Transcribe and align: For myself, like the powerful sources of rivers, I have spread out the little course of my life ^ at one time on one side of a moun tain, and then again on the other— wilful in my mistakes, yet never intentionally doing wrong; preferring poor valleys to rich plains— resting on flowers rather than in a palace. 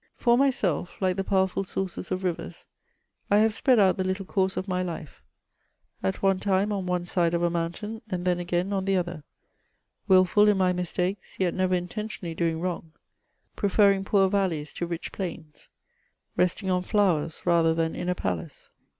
For 0.17 0.35
myself, 0.35 0.95
like 0.99 1.15
the 1.15 1.23
powerful 1.23 1.63
sources 1.63 2.09
of 2.09 2.23
rivers, 2.23 2.65
I 3.29 3.37
have 3.37 3.53
spread 3.53 3.77
out 3.77 3.97
the 3.97 4.03
little 4.03 4.25
course 4.25 4.57
of 4.57 4.67
my 4.67 4.81
life 4.81 5.21
^ 6.03 6.09
at 6.09 6.23
one 6.23 6.39
time 6.39 6.71
on 6.71 6.87
one 6.87 7.05
side 7.05 7.35
of 7.35 7.43
a 7.43 7.51
moun 7.51 7.71
tain, 7.73 8.01
and 8.09 8.25
then 8.25 8.39
again 8.39 8.73
on 8.73 8.85
the 8.85 8.97
other— 8.97 9.23
wilful 10.07 10.47
in 10.47 10.57
my 10.57 10.73
mistakes, 10.73 11.35
yet 11.37 11.53
never 11.53 11.75
intentionally 11.75 12.33
doing 12.33 12.59
wrong; 12.59 12.93
preferring 13.55 14.03
poor 14.03 14.27
valleys 14.27 14.73
to 14.73 14.87
rich 14.87 15.11
plains— 15.11 15.69
resting 16.35 16.71
on 16.71 16.81
flowers 16.81 17.45
rather 17.45 17.75
than 17.75 17.95
in 17.95 18.09
a 18.09 18.15
palace. 18.15 18.71